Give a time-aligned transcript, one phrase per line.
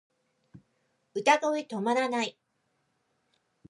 [1.13, 2.35] 歌声止まらない